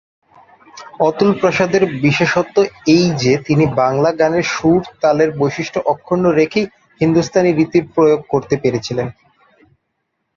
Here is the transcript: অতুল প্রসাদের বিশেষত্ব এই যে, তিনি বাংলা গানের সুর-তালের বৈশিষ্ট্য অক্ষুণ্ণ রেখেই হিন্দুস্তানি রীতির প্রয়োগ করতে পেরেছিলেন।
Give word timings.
অতুল 0.99 1.29
প্রসাদের 1.39 1.83
বিশেষত্ব 2.01 2.55
এই 2.87 3.05
যে, 3.21 3.33
তিনি 3.47 3.65
বাংলা 3.75 4.09
গানের 4.11 4.45
সুর-তালের 4.51 5.29
বৈশিষ্ট্য 5.37 5.79
অক্ষুণ্ণ 5.85 6.25
রেখেই 6.31 6.65
হিন্দুস্তানি 7.01 7.49
রীতির 7.51 7.85
প্রয়োগ 7.95 8.19
করতে 8.29 8.55
পেরেছিলেন। 8.57 9.07